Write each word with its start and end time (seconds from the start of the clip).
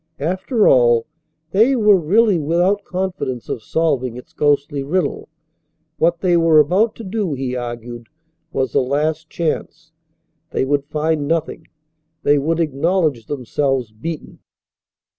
After 0.19 0.67
all, 0.67 1.05
they 1.51 1.75
were 1.75 1.95
really 1.95 2.39
without 2.39 2.83
confidence 2.85 3.47
of 3.49 3.61
solving 3.61 4.17
its 4.17 4.33
ghostly 4.33 4.81
riddle. 4.81 5.29
What 5.99 6.21
they 6.21 6.35
were 6.35 6.59
about 6.59 6.95
to 6.95 7.03
do, 7.03 7.35
he 7.35 7.55
argued, 7.55 8.09
was 8.51 8.73
a 8.73 8.81
last 8.81 9.29
chance. 9.29 9.91
They 10.49 10.65
would 10.65 10.85
find 10.87 11.27
nothing. 11.27 11.67
They 12.23 12.39
would 12.39 12.59
acknowledge 12.59 13.27
themselves 13.27 13.91
beaten. 13.91 14.39